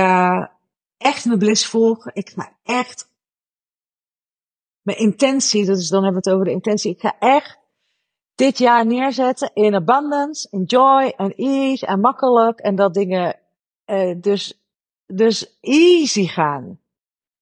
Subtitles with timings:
[0.00, 0.50] ga
[0.98, 2.14] echt mijn bliss volgen.
[2.14, 3.10] Ik ga echt
[4.82, 6.92] mijn intentie, dus dan hebben we het over de intentie.
[6.92, 7.58] Ik ga echt
[8.34, 12.58] dit jaar neerzetten in abundance, in joy en ease en makkelijk.
[12.58, 13.36] En dat dingen
[13.86, 14.62] uh, dus,
[15.06, 16.80] dus easy gaan.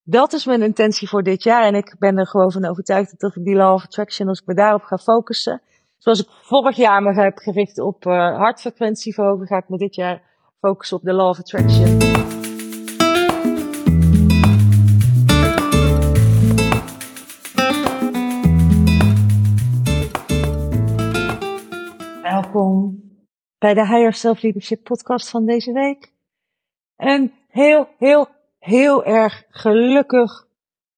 [0.03, 1.62] Dat is mijn intentie voor dit jaar.
[1.62, 4.46] En ik ben er gewoon van overtuigd dat ik die law of attraction, als ik
[4.46, 5.62] me daarop ga focussen.
[5.98, 9.95] Zoals ik vorig jaar me heb gericht op uh, hartfrequentie verhogen, ga ik me dit
[9.95, 10.23] jaar
[10.61, 12.39] focussen op de law of attraction.
[23.61, 26.13] Bij de Higher Self Leadership podcast van deze week.
[26.96, 28.29] Een heel, heel,
[28.59, 30.46] heel erg gelukkig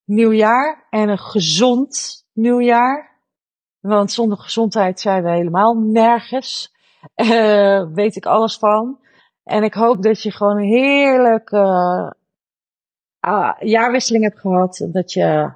[0.04, 3.20] nieuwjaar en een gezond nieuwjaar.
[3.80, 6.74] Want zonder gezondheid zijn we helemaal nergens.
[7.16, 8.98] Uh, weet ik alles van.
[9.44, 11.56] En ik hoop dat je gewoon een heerlijke
[13.26, 14.88] uh, jaarwisseling hebt gehad.
[14.92, 15.52] Dat je,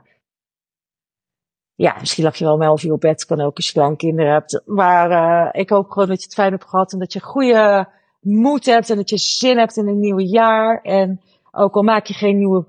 [1.76, 4.62] ja, misschien lag je wel met elf op bed, kan ook als je kleinkinderen hebt.
[4.64, 7.88] Maar uh, ik hoop gewoon dat je het fijn hebt gehad en dat je goede
[8.20, 10.80] moed hebt en dat je zin hebt in een nieuw jaar.
[10.82, 12.66] En ook al maak je geen nieuwe,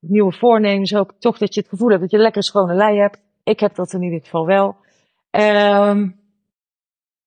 [0.00, 3.18] nieuwe voornemens, hoop toch dat je het gevoel hebt dat je lekker schone lei hebt.
[3.42, 4.76] Ik heb dat in ieder geval wel.
[5.30, 6.22] Um,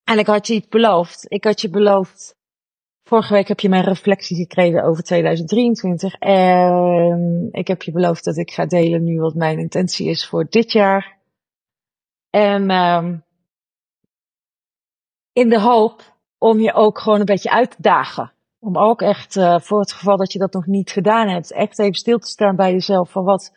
[0.03, 1.25] en ik had je iets beloofd.
[1.28, 2.36] Ik had je beloofd.
[3.03, 6.14] Vorige week heb je mijn reflectie gekregen over 2023.
[6.14, 10.48] En ik heb je beloofd dat ik ga delen nu wat mijn intentie is voor
[10.50, 11.16] dit jaar.
[12.38, 13.23] En um,
[15.33, 16.02] in de hoop
[16.38, 18.31] om je ook gewoon een beetje uit te dagen.
[18.59, 21.80] Om ook echt, uh, voor het geval dat je dat nog niet gedaan hebt, echt
[21.80, 23.53] even stil te staan bij jezelf van wat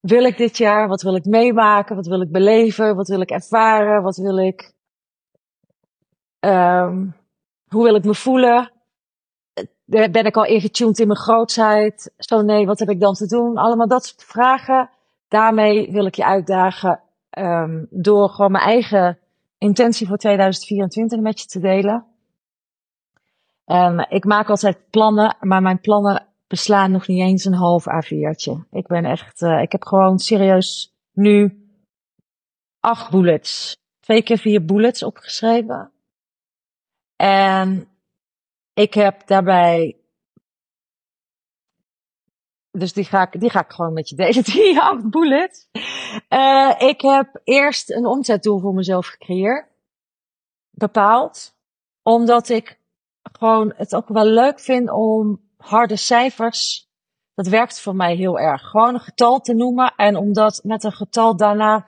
[0.00, 0.88] wil ik dit jaar?
[0.88, 1.96] Wat wil ik meemaken?
[1.96, 2.96] Wat wil ik beleven?
[2.96, 4.02] Wat wil ik ervaren?
[4.02, 4.72] Wat wil ik,
[6.40, 7.14] um,
[7.68, 8.72] hoe wil ik me voelen?
[9.84, 12.12] Ben ik al ingetuned in mijn grootheid?
[12.16, 13.56] Zo nee, wat heb ik dan te doen?
[13.56, 14.90] Allemaal dat soort vragen.
[15.28, 17.00] Daarmee wil ik je uitdagen
[17.38, 19.18] um, door gewoon mijn eigen
[19.58, 22.06] intentie voor 2024 met je te delen.
[23.64, 28.68] En ik maak altijd plannen, maar mijn plannen beslaan nog niet eens een half A4'tje.
[28.70, 31.66] Ik ben echt, uh, ik heb gewoon serieus nu
[32.80, 33.76] acht bullets.
[34.00, 35.90] Twee keer vier bullets opgeschreven.
[37.16, 37.88] En
[38.74, 40.01] ik heb daarbij
[42.72, 45.68] dus die ga ik, die ga ik gewoon met je delen, die acht bullets.
[46.28, 49.66] Uh, ik heb eerst een omzetdoel voor mezelf gecreëerd.
[50.70, 51.54] Bepaald.
[52.02, 52.78] Omdat ik
[53.22, 56.90] gewoon het ook wel leuk vind om harde cijfers.
[57.34, 58.62] Dat werkt voor mij heel erg.
[58.62, 59.94] Gewoon een getal te noemen.
[59.96, 61.86] En omdat met een getal daarna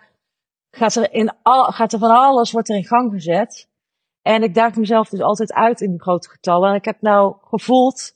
[0.71, 3.69] gaat er, in al, gaat er van alles wordt er in gang gezet.
[4.23, 6.69] En ik daag mezelf dus altijd uit in die grote getallen.
[6.71, 8.15] En ik heb nou gevoeld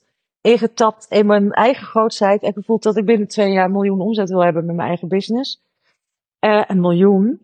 [0.51, 4.29] ingetapt in mijn eigen grootheid en gevoeld dat ik binnen twee jaar een miljoen omzet
[4.29, 5.61] wil hebben met mijn eigen business.
[6.39, 7.41] Uh, een miljoen.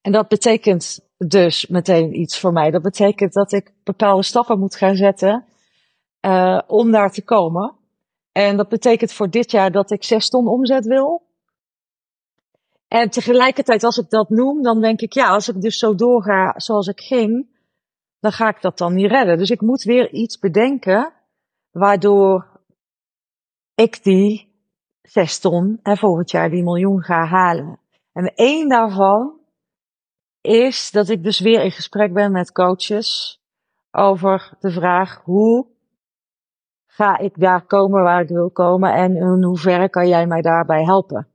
[0.00, 2.70] En dat betekent dus meteen iets voor mij.
[2.70, 5.44] Dat betekent dat ik bepaalde stappen moet gaan zetten
[6.20, 7.74] uh, om daar te komen.
[8.32, 11.22] En dat betekent voor dit jaar dat ik zes ton omzet wil.
[12.88, 16.54] En tegelijkertijd, als ik dat noem, dan denk ik, ja, als ik dus zo doorga
[16.56, 17.46] zoals ik ging,
[18.20, 19.38] dan ga ik dat dan niet redden.
[19.38, 21.12] Dus ik moet weer iets bedenken
[21.76, 22.60] waardoor
[23.74, 24.52] ik die
[25.02, 27.80] zes ton en volgend jaar die miljoen ga halen.
[28.12, 29.40] En één daarvan
[30.40, 33.40] is dat ik dus weer in gesprek ben met coaches
[33.90, 35.66] over de vraag hoe
[36.86, 40.84] ga ik daar komen waar ik wil komen en in hoeverre kan jij mij daarbij
[40.84, 41.28] helpen.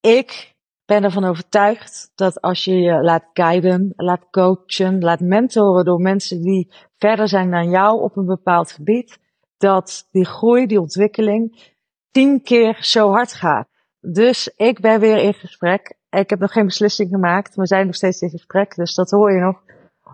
[0.00, 6.00] Ik ben ervan overtuigd dat als je je laat guiden, laat coachen, laat mentoren door
[6.00, 6.72] mensen die
[7.06, 9.18] verder zijn dan jou op een bepaald gebied,
[9.56, 11.72] dat die groei, die ontwikkeling
[12.10, 13.68] tien keer zo hard gaat.
[14.00, 15.94] Dus ik ben weer in gesprek.
[16.10, 17.54] Ik heb nog geen beslissing gemaakt.
[17.54, 18.74] We zijn nog steeds in gesprek.
[18.74, 19.62] Dus dat hoor je nog.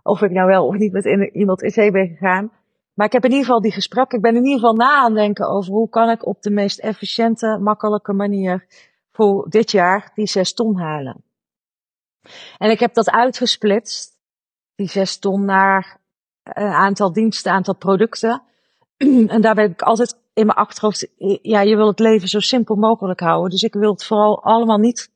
[0.03, 2.53] Of ik nou wel of niet met iemand in zee ben gegaan.
[2.95, 4.17] Maar ik heb in ieder geval die gesprekken.
[4.17, 6.79] Ik ben in ieder geval na aan denken over hoe kan ik op de meest
[6.79, 8.67] efficiënte, makkelijke manier
[9.13, 11.25] voor dit jaar die zes ton halen.
[12.59, 14.19] En ik heb dat uitgesplitst,
[14.75, 16.00] die zes ton, naar
[16.55, 18.43] een aantal diensten, een aantal producten.
[19.35, 21.09] en daarbij heb ik altijd in mijn achterhoofd,
[21.43, 23.51] ja, je wil het leven zo simpel mogelijk houden.
[23.51, 25.11] Dus ik wil het vooral allemaal niet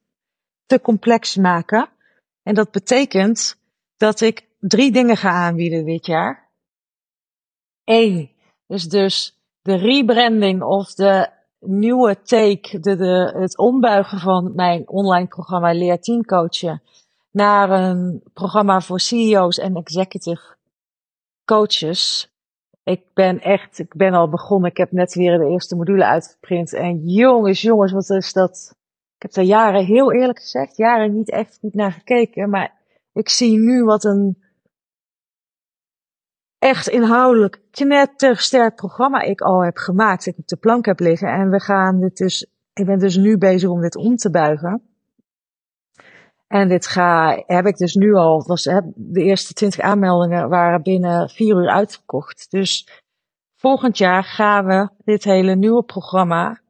[0.66, 1.88] te complex maken.
[2.42, 3.56] En dat betekent
[3.96, 6.50] dat ik drie dingen ga aanbieden dit jaar.
[7.84, 8.30] Eén
[8.66, 11.28] is dus de rebranding of de
[11.60, 16.82] nieuwe take, de, de, het ombuigen van mijn online programma Leer Team Coachen
[17.30, 20.56] naar een programma voor CEO's en executive
[21.44, 22.32] coaches.
[22.82, 24.70] Ik ben echt, ik ben al begonnen.
[24.70, 26.73] Ik heb net weer de eerste module uitgeprint.
[26.73, 28.75] En jongens, jongens, wat is dat?
[29.17, 32.50] Ik heb daar jaren, heel eerlijk gezegd, jaren niet echt goed naar gekeken.
[32.50, 32.73] Maar
[33.12, 34.43] ik zie nu wat een
[36.58, 40.26] echt inhoudelijk knettersterk programma ik al heb gemaakt.
[40.26, 41.29] Ik op de plank heb liggen.
[41.29, 44.94] En we gaan dit dus, ik ben dus nu bezig om dit om te buigen.
[46.54, 48.62] En dit ga, heb ik dus nu al, was,
[48.94, 52.50] de eerste 20 aanmeldingen waren binnen vier uur uitverkocht.
[52.50, 52.88] Dus
[53.56, 56.60] volgend jaar gaan we dit hele nieuwe programma,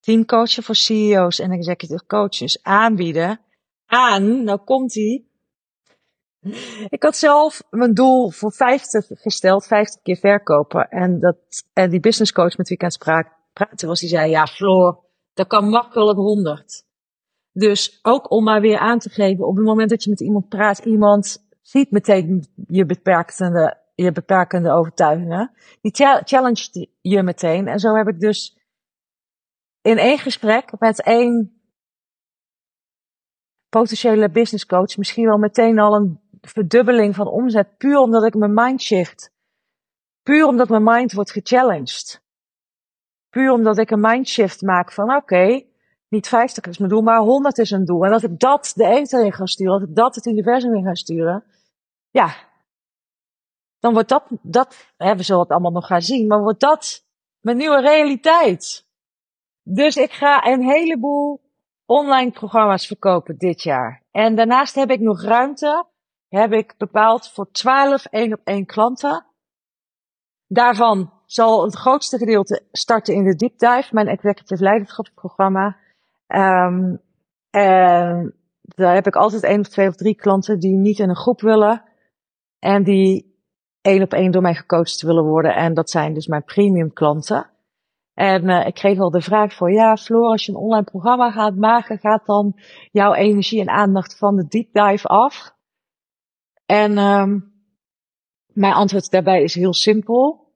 [0.00, 3.40] teamcoachen voor CEO's en executive coaches, aanbieden
[3.86, 5.30] aan, nou komt ie,
[6.88, 10.88] ik had zelf mijn doel voor 50 gesteld, 50 keer verkopen.
[10.88, 11.36] En, dat,
[11.72, 15.04] en die business coach met wie ik aan het praten was, die zei, ja Floor,
[15.34, 16.86] dat kan makkelijk 100.
[17.58, 20.48] Dus ook om maar weer aan te geven, op het moment dat je met iemand
[20.48, 25.50] praat, iemand ziet meteen je beperkende, je beperkende overtuigingen.
[25.80, 25.92] Die
[26.24, 27.68] challenge je meteen.
[27.68, 28.58] En zo heb ik dus
[29.82, 31.60] in één gesprek met één
[33.68, 37.76] potentiële business coach misschien wel meteen al een verdubbeling van omzet.
[37.76, 39.32] Puur omdat ik mijn mind shift.
[40.22, 42.22] Puur omdat mijn mind wordt gechallenged.
[43.30, 45.66] Puur omdat ik een mind shift maak van oké,
[46.08, 48.04] niet 50 is mijn doel, maar 100 is een doel.
[48.04, 50.84] En dat ik dat de eten in ga sturen, dat ik dat het universum in
[50.84, 51.44] ga sturen.
[52.10, 52.34] Ja,
[53.78, 57.04] dan wordt dat, dat, hè, we zullen het allemaal nog gaan zien, maar wordt dat
[57.40, 58.86] mijn nieuwe realiteit.
[59.62, 61.40] Dus ik ga een heleboel
[61.86, 64.02] online programma's verkopen dit jaar.
[64.10, 65.86] En daarnaast heb ik nog ruimte,
[66.28, 69.26] heb ik bepaald voor 12 één op één klanten.
[70.46, 75.76] Daarvan zal het grootste gedeelte starten in de deep dive, mijn executive leiderschapsprogramma.
[76.34, 77.00] Um,
[77.50, 81.16] en daar heb ik altijd één of twee of drie klanten die niet in een
[81.16, 81.82] groep willen.
[82.58, 83.36] En die
[83.80, 85.54] één op één door mij gecoacht willen worden.
[85.54, 87.50] En dat zijn dus mijn premium klanten.
[88.14, 91.30] En uh, ik kreeg al de vraag voor, ja Floor, als je een online programma
[91.30, 92.60] gaat maken, gaat dan
[92.90, 95.56] jouw energie en aandacht van de deep dive af?
[96.66, 97.52] En um,
[98.52, 100.52] mijn antwoord daarbij is heel simpel.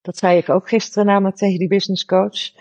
[0.00, 2.52] Dat zei ik ook gisteren namelijk tegen die business coach.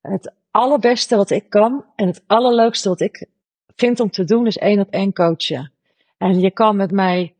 [0.00, 3.28] Het allerbeste wat ik kan en het allerleukste wat ik
[3.74, 5.72] vind om te doen is één op één coachen.
[6.18, 7.34] En je kan met mij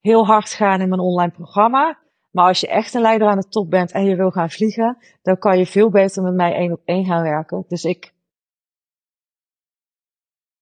[0.00, 1.98] heel hard gaan in mijn online programma.
[2.30, 4.98] Maar als je echt een leider aan de top bent en je wil gaan vliegen,
[5.22, 7.64] dan kan je veel beter met mij één op één gaan werken.
[7.68, 8.12] Dus ik,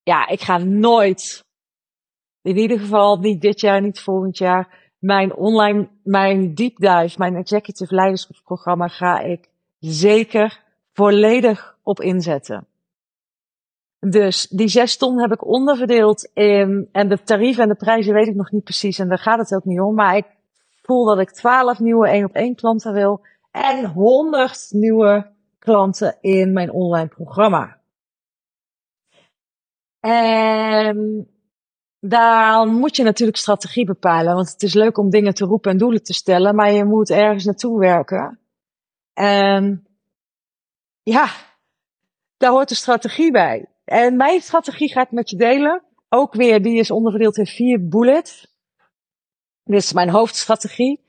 [0.03, 1.45] ja, ik ga nooit,
[2.43, 7.37] in ieder geval niet dit jaar, niet volgend jaar, mijn online, mijn deep dive, mijn
[7.37, 9.49] executive leiderschapsprogramma ga ik
[9.79, 10.63] zeker
[10.93, 12.67] volledig op inzetten.
[13.99, 18.27] Dus die zes ton heb ik onderverdeeld in, en de tarieven en de prijzen weet
[18.27, 20.27] ik nog niet precies en daar gaat het ook niet om, maar ik
[20.83, 23.21] voel dat ik 12 nieuwe 1 op 1 klanten wil
[23.51, 27.81] en 100 nieuwe klanten in mijn online programma.
[30.01, 31.29] En
[32.01, 35.79] daar moet je natuurlijk strategie bepalen, want het is leuk om dingen te roepen en
[35.79, 38.39] doelen te stellen, maar je moet ergens naartoe werken.
[39.13, 39.87] En
[41.03, 41.27] ja,
[42.43, 43.67] daar hoort een strategie bij.
[43.85, 45.83] En mijn strategie ga ik met je delen.
[46.09, 48.55] Ook weer, die is onderverdeeld in vier bullets.
[49.65, 51.01] Dit is mijn hoofdstrategie.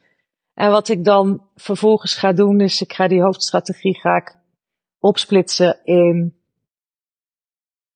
[0.53, 4.35] En wat ik dan vervolgens ga doen, is ik ga die hoofdstrategie ga ik
[4.99, 6.35] opsplitsen in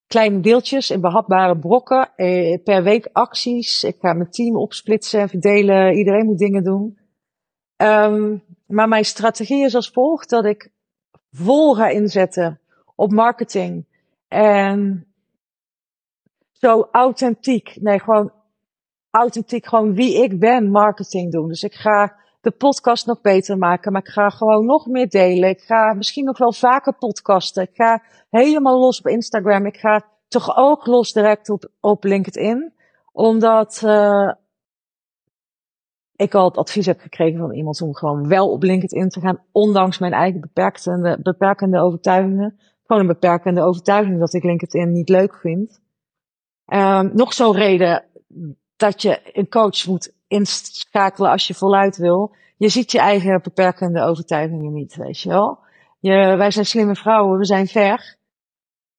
[0.08, 3.84] kleine deeltjes, in behapbare brokken, eh, per week acties.
[3.84, 5.94] Ik ga mijn team opsplitsen en verdelen.
[5.94, 6.98] Iedereen moet dingen doen.
[7.78, 10.72] Um, maar mijn strategie is als volgt dat ik
[11.32, 12.62] vol ga inzetten
[12.98, 13.86] op marketing.
[14.28, 15.08] En
[16.52, 18.32] zo authentiek, nee, gewoon
[19.10, 21.48] authentiek gewoon wie ik ben marketing doen.
[21.48, 25.50] Dus ik ga de podcast nog beter maken, maar ik ga gewoon nog meer delen.
[25.50, 27.64] Ik ga misschien nog wel vaker podcasten.
[27.64, 29.66] Ik ga helemaal los op Instagram.
[29.66, 32.74] Ik ga toch ook los direct op, op LinkedIn.
[33.12, 34.32] Omdat uh,
[36.16, 39.44] ik al het advies heb gekregen van iemand om gewoon wel op LinkedIn te gaan,
[39.52, 42.60] ondanks mijn eigen beperkende, beperkende overtuigingen.
[42.88, 45.82] Gewoon een beperkende overtuiging dat ik LinkedIn niet leuk vind.
[46.66, 48.06] Um, nog zo'n reden
[48.76, 52.36] dat je een coach moet inschakelen als je voluit wil.
[52.58, 55.60] Je ziet je eigen beperkende overtuigingen niet, weet je wel.
[56.00, 58.18] Je, wij zijn slimme vrouwen, we zijn ver.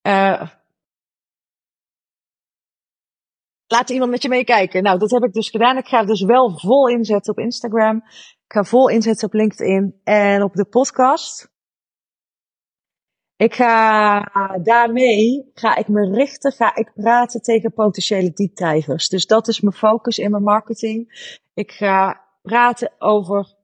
[0.02, 0.49] Uh,
[3.66, 4.83] laat iemand met je meekijken.
[4.83, 5.76] Nou, dat heb ik dus gedaan.
[5.76, 7.97] Ik ga dus wel vol inzetten op Instagram.
[8.45, 11.57] Ik ga vol inzetten op LinkedIn en op de podcast.
[13.38, 14.21] Ik ga
[14.62, 19.09] daarmee, ga ik me richten, ga ik praten tegen potentiële deepdivers.
[19.09, 21.09] Dus dat is mijn focus in mijn marketing.
[21.54, 23.54] Ik ga praten over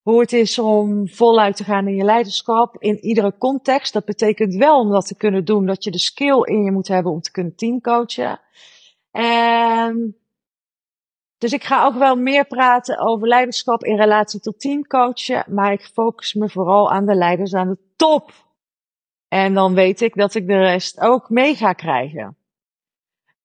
[0.00, 3.92] hoe het is om voluit te gaan in je leiderschap in iedere context.
[3.92, 6.88] Dat betekent wel om dat te kunnen doen dat je de skill in je moet
[6.88, 8.40] hebben om te kunnen teamcoachen.
[9.10, 10.16] En
[11.38, 15.90] dus ik ga ook wel meer praten over leiderschap in relatie tot teamcoachen, maar ik
[15.94, 18.50] focus me vooral aan de leiders aan de top.
[19.32, 22.36] En dan weet ik dat ik de rest ook mee ga krijgen.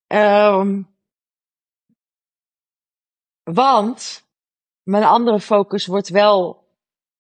[0.08, 0.88] Um,
[3.44, 4.26] want
[4.84, 6.66] mijn andere focus wordt wel.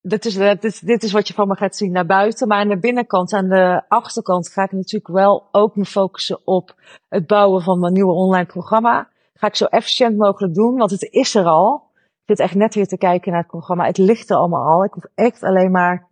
[0.01, 2.47] Dit is, dit, dit is wat je van me gaat zien naar buiten.
[2.47, 6.75] Maar aan de binnenkant, aan de achterkant, ga ik natuurlijk wel ook me focussen op
[7.09, 9.09] het bouwen van mijn nieuwe online programma.
[9.33, 11.91] Ga ik zo efficiënt mogelijk doen, want het is er al.
[11.95, 13.85] Ik zit echt net weer te kijken naar het programma.
[13.85, 14.83] Het ligt er allemaal al.
[14.83, 16.07] Ik hoef echt alleen maar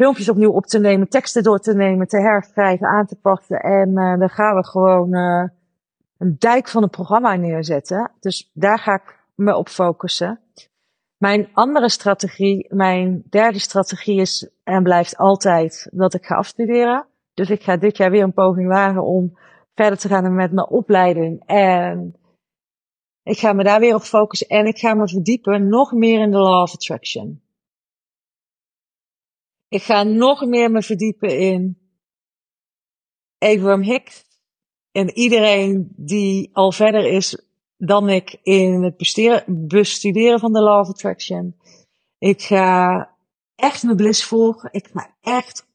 [0.00, 3.60] filmpjes opnieuw op te nemen, teksten door te nemen, te herschrijven, aan te passen.
[3.60, 5.48] En uh, dan gaan we gewoon uh,
[6.18, 8.12] een dijk van een programma neerzetten.
[8.20, 10.40] Dus daar ga ik me op focussen.
[11.16, 17.06] Mijn andere strategie, mijn derde strategie is en blijft altijd dat ik ga afstuderen.
[17.34, 19.38] Dus ik ga dit jaar weer een poging wagen om
[19.74, 21.42] verder te gaan met mijn opleiding.
[21.46, 22.16] En
[23.22, 26.30] ik ga me daar weer op focussen en ik ga me verdiepen nog meer in
[26.30, 27.40] de Law of Attraction.
[29.70, 31.78] Ik ga nog meer me verdiepen in
[33.38, 34.24] Abraham Hicks.
[34.92, 37.42] En iedereen die al verder is
[37.76, 38.96] dan ik in het
[39.46, 41.56] bestuderen van de Law of Attraction.
[42.18, 43.08] Ik ga
[43.54, 44.72] echt mijn bliss volgen.
[44.72, 45.66] Ik ga echt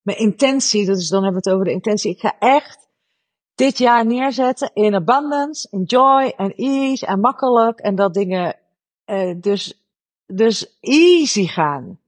[0.00, 2.10] mijn intentie, dus dan hebben we het over de intentie.
[2.10, 2.88] Ik ga echt
[3.54, 7.80] dit jaar neerzetten in abundance, in joy en ease en makkelijk.
[7.80, 8.58] En dat dingen
[9.06, 9.84] uh, dus,
[10.26, 12.00] dus easy gaan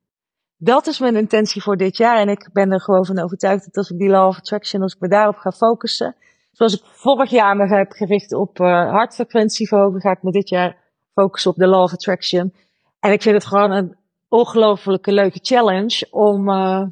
[0.57, 2.19] dat is mijn intentie voor dit jaar.
[2.19, 4.95] En ik ben er gewoon van overtuigd dat als ik die Law of Attraction, als
[4.95, 6.17] ik me daarop ga focussen.
[6.53, 10.49] Zoals ik vorig jaar me heb gericht op uh, hartfrequentie verhogen, ga ik me dit
[10.49, 10.77] jaar
[11.15, 12.55] focussen op de Law of Attraction.
[13.01, 13.97] En ik vind het gewoon een
[14.29, 16.83] ongelofelijke leuke challenge om uh,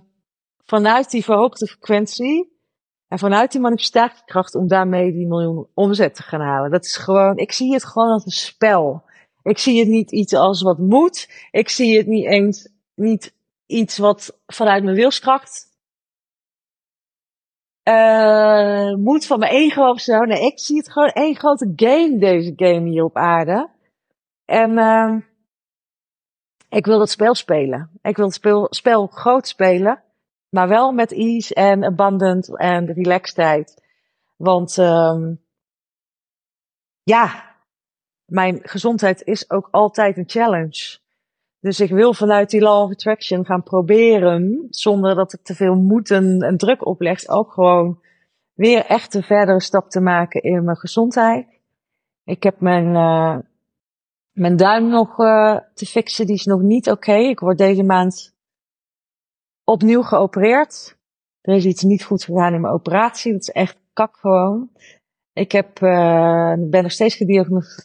[0.65, 2.53] vanuit die verhoogde frequentie
[3.09, 6.71] en vanuit die manifestatiekracht om daarmee die miljoen omzet te gaan halen.
[6.71, 9.03] Dat is gewoon, ik zie het gewoon als een spel.
[9.43, 11.31] Ik zie het niet iets als wat moet.
[11.51, 13.35] Ik zie het niet eens, niet
[13.73, 15.73] iets wat vanuit mijn wilskracht
[17.89, 20.19] uh, moet van mijn ego of zo.
[20.19, 23.71] Nee, ik zie het gewoon één grote game, deze game hier op aarde.
[24.45, 25.17] En uh,
[26.69, 27.91] ik wil dat spel spelen.
[28.03, 30.03] Ik wil het spel groot spelen.
[30.49, 33.83] Maar wel met ease en abundant en relaxedheid.
[34.37, 35.45] Want um,
[37.03, 37.55] ja,
[38.25, 40.99] mijn gezondheid is ook altijd een challenge.
[41.63, 45.75] Dus ik wil vanuit die law of attraction gaan proberen, zonder dat ik te veel
[45.75, 48.01] moeten en druk opleg, ook gewoon
[48.55, 51.47] weer echt een verdere stap te maken in mijn gezondheid.
[52.25, 53.39] Ik heb mijn, uh,
[54.33, 57.15] mijn duim nog uh, te fixen, die is nog niet oké.
[57.15, 58.35] Ik word deze maand
[59.65, 60.97] opnieuw geopereerd.
[61.41, 64.71] Er is iets niet goed gegaan in mijn operatie, dat is echt kak gewoon.
[65.33, 67.19] Ik heb, uh, ben nog steeds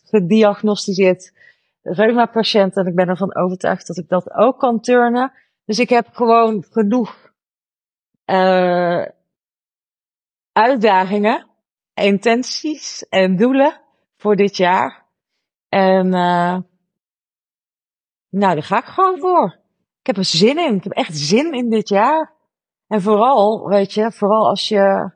[0.04, 1.34] gediagnosticeerd
[1.94, 5.32] reuma-patiënt en ik ben ervan overtuigd dat ik dat ook kan turnen.
[5.66, 7.32] Dus ik heb gewoon genoeg
[8.26, 9.06] uh,
[10.52, 11.48] uitdagingen,
[11.94, 13.82] intenties en doelen
[14.18, 15.06] voor dit jaar.
[15.70, 16.58] En uh,
[18.30, 19.60] nou, daar ga ik gewoon voor.
[20.00, 20.76] Ik heb er zin in.
[20.76, 22.34] Ik heb echt zin in dit jaar.
[22.88, 25.12] En vooral, weet je, vooral als je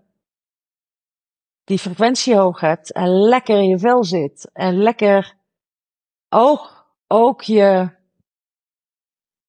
[1.64, 5.36] die frequentie hoog hebt en lekker in je vel zit en lekker
[6.34, 7.90] ook, ook je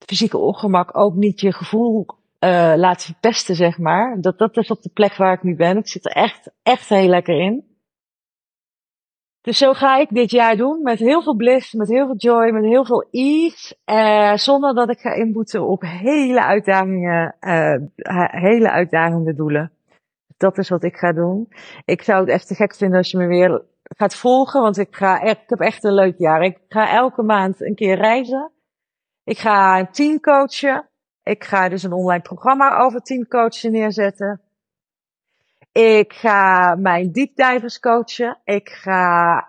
[0.06, 2.06] fysieke ongemak, ook niet je gevoel
[2.44, 4.20] uh, laat verpesten, zeg maar.
[4.20, 5.76] Dat, dat is op de plek waar ik nu ben.
[5.76, 7.70] Ik zit er echt, echt heel lekker in.
[9.40, 12.50] Dus zo ga ik dit jaar doen, met heel veel bliss, met heel veel joy,
[12.50, 17.76] met heel veel ease, uh, zonder dat ik ga inboeten op hele uitdagingen, uh,
[18.30, 19.72] hele uitdagende doelen.
[20.36, 21.48] Dat is wat ik ga doen.
[21.84, 23.62] Ik zou het echt te gek vinden als je me weer
[23.96, 26.42] gaat volgen, want ik, ga ik heb echt een leuk jaar.
[26.42, 28.50] Ik ga elke maand een keer reizen.
[29.24, 30.88] Ik ga een team coachen.
[31.22, 34.40] Ik ga dus een online programma over teamcoachen neerzetten.
[35.72, 38.38] Ik ga mijn deepdivers coachen.
[38.44, 39.48] Ik ga,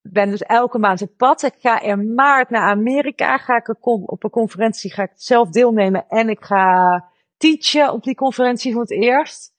[0.00, 1.42] ben dus elke maand op pad.
[1.42, 3.36] Ik ga in maart naar Amerika.
[3.36, 6.08] Ga ik op een conferentie ga ik zelf deelnemen.
[6.08, 7.04] En ik ga
[7.36, 9.54] teachen op die conferentie voor het eerst.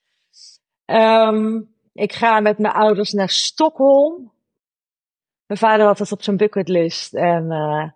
[0.86, 4.32] Um, ik ga met mijn ouders naar Stockholm.
[5.46, 7.14] Mijn vader had dat op zijn bucketlist.
[7.14, 7.90] En, uh,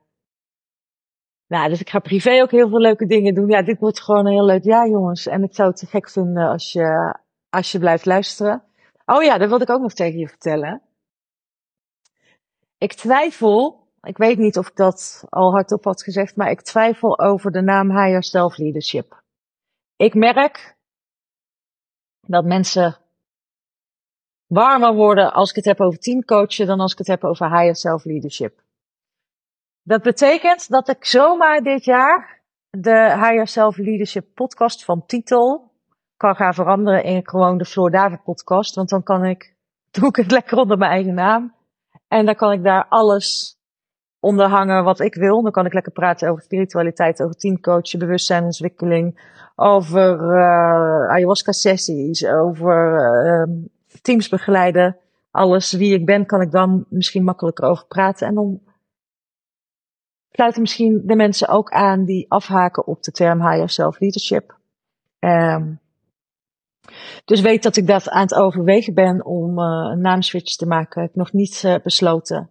[1.47, 3.49] nou, dus ik ga privé ook heel veel leuke dingen doen.
[3.49, 5.27] Ja, dit wordt gewoon een heel leuk jaar, jongens.
[5.27, 8.63] En ik zou het te gek vinden als je, als je blijft luisteren.
[9.05, 10.81] Oh ja, dat wilde ik ook nog tegen je vertellen.
[12.77, 17.19] Ik twijfel ik weet niet of ik dat al hardop had gezegd, maar ik twijfel
[17.19, 19.23] over de naam Higher Self Leadership.
[19.95, 20.75] Ik merk
[22.21, 22.97] dat mensen
[24.47, 27.75] warmer worden als ik het heb over teamcoachen dan als ik het heb over higher
[27.75, 28.63] self leadership.
[29.83, 35.71] Dat betekent dat ik zomaar dit jaar de Higher Self Leadership podcast van titel
[36.17, 38.75] kan gaan veranderen in gewoon de Floor David podcast.
[38.75, 39.55] Want dan kan ik,
[39.91, 41.53] doe ik het lekker onder mijn eigen naam.
[42.07, 43.57] En dan kan ik daar alles
[44.19, 45.41] onder hangen wat ik wil.
[45.41, 52.93] Dan kan ik lekker praten over spiritualiteit, over teamcoachen, bewustzijnsontwikkeling, over uh, ayahuasca sessies, over
[53.25, 53.65] uh,
[54.01, 54.97] teams begeleiden.
[55.31, 58.27] Alles wie ik ben, kan ik dan misschien makkelijker over praten.
[58.27, 58.61] En dan
[60.31, 64.57] sluiten misschien de mensen ook aan die afhaken op de term higher self leadership.
[65.19, 65.79] Um,
[67.25, 71.01] dus weet dat ik dat aan het overwegen ben om uh, een naamswitch te maken.
[71.01, 72.49] Ik heb nog niet uh, besloten.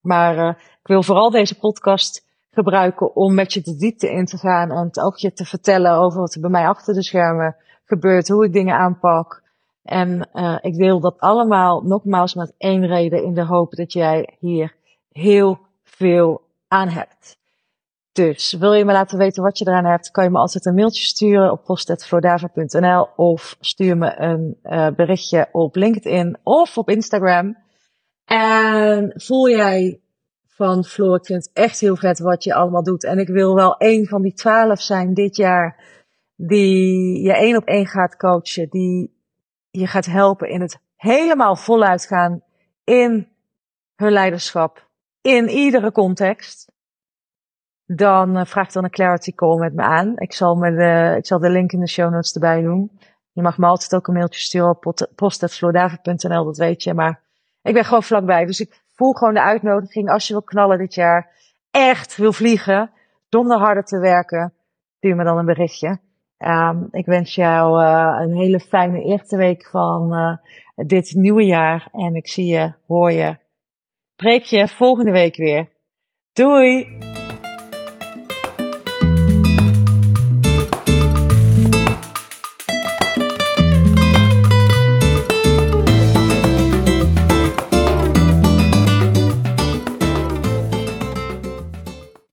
[0.00, 4.38] Maar uh, ik wil vooral deze podcast gebruiken om met je de diepte in te
[4.38, 7.56] gaan en het ook je te vertellen over wat er bij mij achter de schermen
[7.84, 9.41] gebeurt, hoe ik dingen aanpak.
[9.82, 10.28] En
[10.60, 14.74] ik wil dat allemaal nogmaals met één reden in de hoop dat jij hier
[15.08, 17.40] heel veel aan hebt.
[18.12, 20.74] Dus wil je me laten weten wat je eraan hebt, kan je me altijd een
[20.74, 27.56] mailtje sturen op post.flodava.nl of stuur me een uh, berichtje op LinkedIn of op Instagram.
[28.24, 30.00] En voel jij
[30.46, 33.04] van Floor, ik vind het echt heel vet wat je allemaal doet.
[33.04, 35.84] En ik wil wel een van die twaalf zijn dit jaar
[36.36, 39.21] die je één op één gaat coachen, die
[39.72, 42.42] je gaat helpen in het helemaal voluit gaan
[42.84, 43.28] in
[43.96, 44.88] hun leiderschap,
[45.20, 46.72] in iedere context
[47.86, 50.18] dan uh, vraag dan een clarity call met me aan.
[50.18, 53.00] Ik zal, me de, ik zal de link in de show notes erbij doen.
[53.32, 56.94] Je mag me altijd ook een mailtje sturen op post.floordavid.nl, dat weet je.
[56.94, 57.20] Maar
[57.62, 58.44] ik ben gewoon vlakbij.
[58.44, 61.30] Dus ik voel gewoon de uitnodiging als je wil knallen dit jaar.
[61.70, 62.90] Echt wil vliegen,
[63.28, 64.54] zonder harder te werken.
[64.96, 66.00] Stuur me dan een berichtje.
[66.46, 70.36] Um, ik wens jou uh, een hele fijne eerste week van uh,
[70.86, 71.88] dit nieuwe jaar.
[71.92, 73.36] En ik zie je, hoor je,
[74.12, 75.68] spreek je volgende week weer.
[76.32, 77.11] Doei!